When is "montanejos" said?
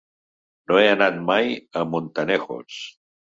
1.93-2.81